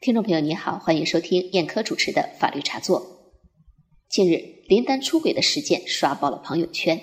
[0.00, 3.34] 听众朋友，你好，欢迎收听燕科主持的法律茶座。
[4.08, 6.98] 近日，林丹出轨的事件刷爆了朋友圈。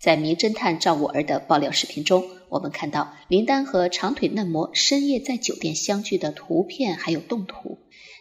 [0.00, 7.80] 在名侦探赵五儿的爆料视频中，我们看到林丹和长腿嫩模深夜在酒店相聚的图片，还有动图。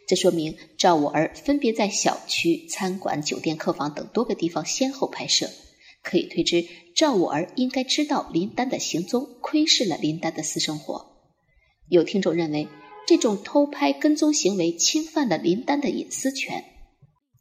[0.10, 5.50] 这说明赵五儿分别在小区、餐馆、酒店、客房等多个地方先后拍摄。
[6.04, 11.14] 可以推知，赵五儿应该知道林丹的行踪，窥视了林丹的私生活。
[11.88, 12.68] 有听众认为。
[13.08, 16.66] 这种偷拍跟踪行为侵犯了林丹的隐私权，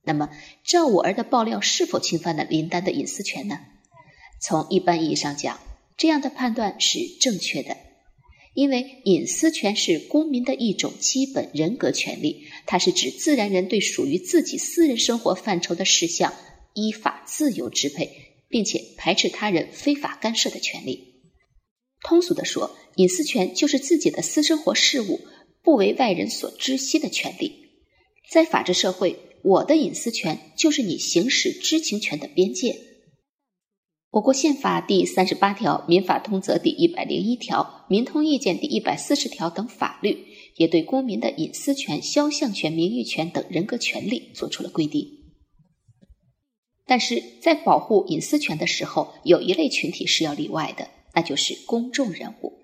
[0.04, 0.30] 那么
[0.64, 3.58] 赵五儿的爆料是否侵犯了林丹的隐私权呢？
[4.40, 5.58] 从一般意义上讲，
[5.96, 7.76] 这样的判断是正确的，
[8.54, 16.32] 因为隐私权是公民的一种基本人格权利，它是指自然人对属于自己私人生活范畴的事项
[16.74, 18.08] 依法自由支配，
[18.48, 21.14] 并且排斥他人非法干涉的权利。
[22.02, 25.20] 通俗的说，隐私权就是自己的私生活事务。
[25.66, 27.72] 不为外人所知悉的权利，
[28.30, 32.78] 在法治社会，我的隐私权就是你行使知情权的边界。
[34.10, 40.16] 我国宪法第三十八条、民法通则第一百零一条、民通意见第一百四十条等法律，
[40.54, 45.04] 也对公民的隐私权、肖像权、名誉权等人格权利作出了规定。
[46.86, 52.55] 但是在保护隐私权的时候，有一类群体是要例外的，那就是公众人物。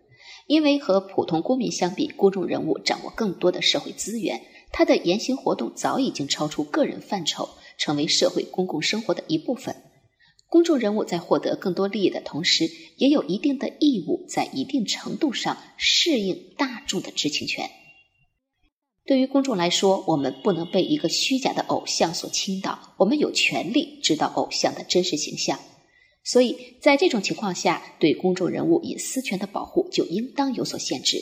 [0.47, 9.77] 因为和普通公民相比，公众人物掌握更多的社会资源，他的言行活动早已经超出个人范畴，成为社会公共生活的一部分。
[10.49, 17.71] 公众人物在获得更多利益的同时，也有一定的义务，在一定程度上适应大众的知情权。
[19.06, 25.59] 对于公众来说，我们不能被一个虚假的偶像所倾倒，我们有权利知道偶像的真实形象。
[26.25, 31.20] 所以在这种情况下，对公众人物隐私权的保护就应当有所限制。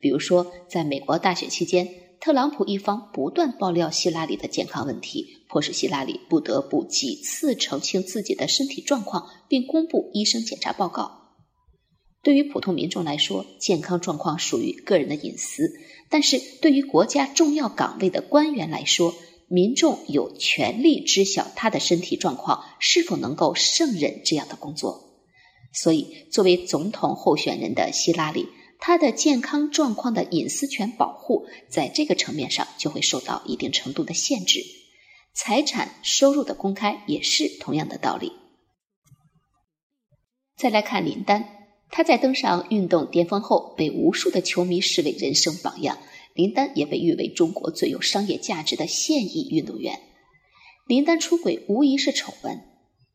[0.00, 1.88] 比如说，在美国大选期间，
[2.20, 11.16] 特朗普一方不断爆料希拉里的健康问题，迫使希拉里不得不几次澄清自己的身体状况，并公布医生检查报告。
[12.22, 15.64] 对于普通民众来说，健康状况属于个人的隐私；
[16.08, 19.14] 但是对于国家重要岗位的官员来说，
[19.48, 25.24] 民众有权利知晓他的身体状况是否能够胜任这样的工作，
[25.72, 28.46] 所以作为总统候选人的希拉里，
[28.78, 34.60] 他的健康状况的隐私权保护在这个层面上就会受到一定程度的限制。
[35.34, 38.32] 财产收入的公开也是同样的道理。
[40.56, 41.44] 再来看林丹，
[41.90, 45.96] 他在登上运动巅峰后，被无数的球迷视为人生榜样。
[46.38, 49.98] 林丹也被誉为中国最有商业价值的现役运动员。
[50.86, 52.60] 林丹出轨无疑是丑闻，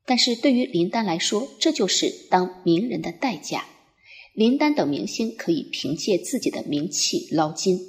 [0.05, 3.63] 但是对于林丹来说，这就是当名人的代价。
[4.33, 7.79] 林丹等明星可以凭借自己的名气捞金，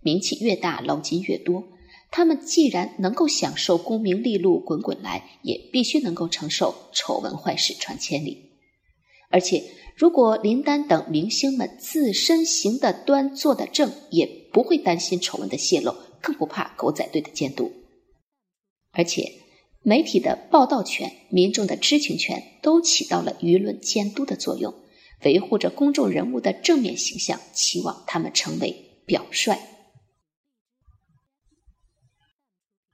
[0.00, 1.68] 名气越大，捞金越多。
[2.10, 8.50] 他们既然能够享受功名利禄滚滚来，也必须能够承受丑闻坏事传千里。
[9.28, 9.62] 而且，
[9.94, 14.39] 如果林丹等明星们自身行得端、坐得正，也。
[14.52, 17.72] 不会担心丑闻的泄露，更不怕狗仔队的监督。
[18.92, 19.34] 而且，
[19.82, 24.74] 媒体的报道权、民众的知情权都起到了舆论监督的作用，
[25.24, 29.56] 维护着公众人物的正面形象，期望他们成为表率。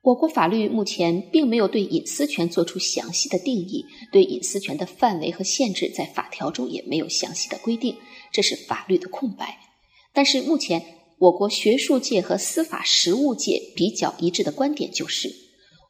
[0.02, 7.96] 我国法律目前并没有对隐私权作出详细的定义，对隐私权的范围和限制在法条中也没有详细的规定，
[8.30, 9.58] 这是法律的空白。
[10.12, 10.95] 但是目前。
[11.18, 15.34] 我国学术界和司法实务界比较一致的观点就是，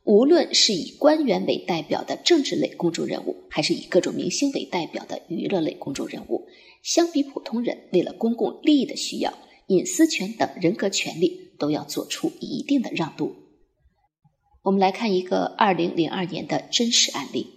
[0.05, 6.47] 无论是以官员为代表的政治类公众人物，还是以各种明星为代表的娱乐类公众人物，
[6.85, 13.35] 相比普通人，为了公共利益的需要，隐私权等人格权利都要做出一定的让渡。
[14.63, 17.49] 我们来看一个二零零二年的真实案例：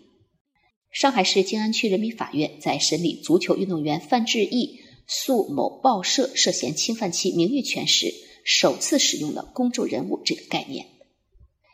[0.91, 4.79] 上海市静安区人民法院在审理足球运动员范志毅。
[5.11, 8.13] 诉某报社涉嫌侵犯其名誉权时，
[8.45, 10.85] 首次使用了“公众人物”这个概念，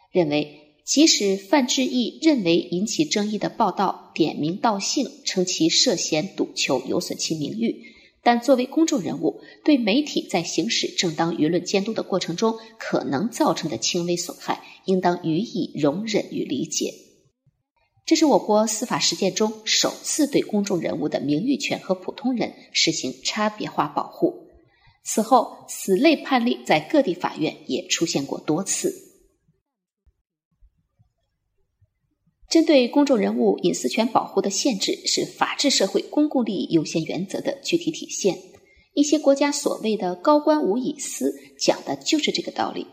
[0.09, 7.83] 认为即使范志毅认为引起争议的报道点名道姓，称其涉嫌赌球有损其名誉，
[8.23, 16.93] 但作为公众人物，对媒体在行使正当舆论监督的过程中可能造成的轻微损害，应当予以容忍与理解。
[18.05, 24.45] 这是我国司法实践中首次对公众人物的名誉权和普通人实行差别化保护。
[25.03, 28.93] 此后，此类判例在各地法院也出现过多次。
[32.47, 38.37] 针对公众人物隐私权保护的限制，是法治社会公共利益优先原则的具体体现。
[38.93, 42.87] 一些国家所谓的高官无隐私，讲的就是这个道理。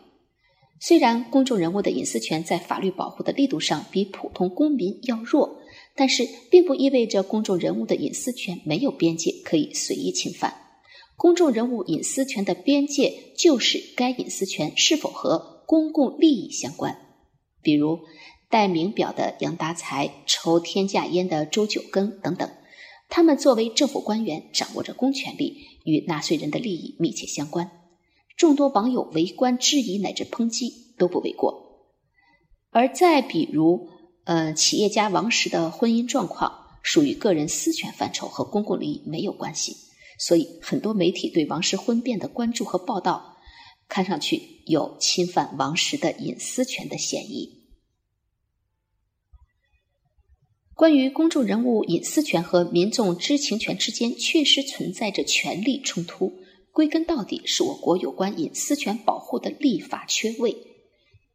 [0.85, 5.61] 虽然公众人物的隐私权在法律保护的力度上比普通公民要弱，
[5.95, 10.53] 但是并不意味着公众人物的隐私权没有边界可以随意侵犯。
[11.15, 16.97] 公众人物隐私权的边界就是该隐私权是否和公共利益相关。
[17.61, 18.01] 比如
[18.49, 22.49] 戴名表的杨达才、抽天价烟的周九庚等等，
[23.07, 27.71] 他们作为政府官员，掌握着公权力，与纳税人的利益密切相关。
[28.35, 31.87] 众多网友围观、质疑乃至抨击都不为过。
[32.71, 33.89] 而再比如，
[34.25, 39.75] 呃，企业家王石的婚姻状况属于个人私权范畴，和公共利益没有关系，
[40.17, 43.37] 所以很多媒体对王石婚变的关注和报道，
[43.87, 47.61] 看上去有侵犯王石的隐私权的嫌疑。
[50.73, 56.33] 关于公众人物隐私权和民众知情权之间，确实存在着权利冲突。
[56.73, 60.57] 归根到底是我国有关隐私权保护的立法缺位。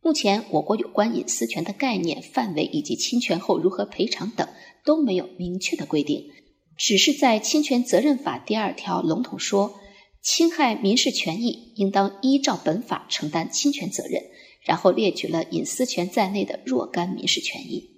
[0.03, 4.49] 目前，我国有关隐私权的概念、范围以及侵权后如何赔偿等
[4.85, 6.31] 都没有明确的规定，
[6.77, 9.79] 只是在《侵权责任法》第二条笼统说，
[10.23, 14.21] 侵害民事权益应当依照本法承担侵权责任，
[14.63, 17.98] 然后列举了隐私权在内的若干民事权益。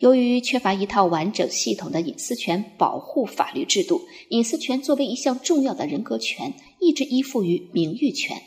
[0.00, 4.00] 由于缺乏一套完整系统的隐私权保护法律制度，
[4.30, 8.42] 隐私权作为一项重要的人格权，一直依附于名誉权。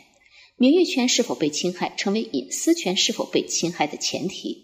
[0.58, 4.64] 名誉权是否被侵害，成为隐私权是否被侵害的前提。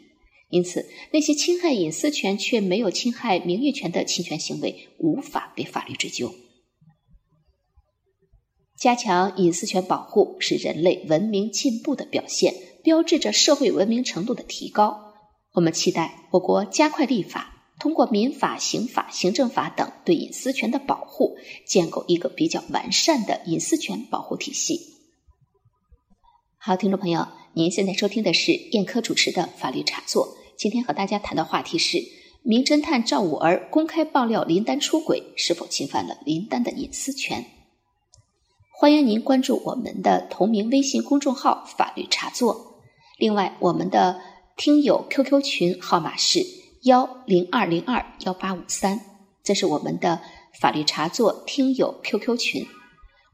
[0.49, 6.33] 因此，那些侵害隐私权却没有侵害名誉权的侵权行为，无法被法律追究。
[8.75, 15.08] 加强隐私权保护是人类文明进步的表现，标志着社会文明程度的提高。
[15.59, 21.35] 我们期待我国加快立法，通过民法、刑法、行政法等对隐私权的保护，
[21.65, 24.79] 建构一个比较完善的隐私权保护体系。
[26.57, 30.37] 好，听众朋友，您现在收听的是燕科主持的法律茶座。
[30.55, 32.01] 今天和大家谈的话题是：
[32.41, 37.45] 名侦探赵五儿公开爆料林丹出轨，是否侵犯了林丹的隐私权？
[38.71, 42.79] 欢迎您关注我们的同名微信公众号“法律茶座”。
[43.19, 44.21] 另外，我们的。
[44.59, 46.45] 听友 QQ 群号码是
[46.81, 48.99] 幺零二零二幺八五三，
[49.41, 50.19] 这是我们的
[50.59, 52.67] 法律茶座听友 QQ 群。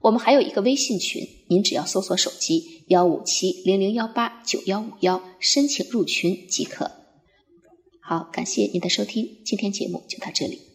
[0.01, 6.91] 我们还有一个微信群，您只要搜索手机幺五七零零幺八九幺五幺，申请入群即可。
[7.99, 10.65] 好，感谢您的收听，今天节目就到这里。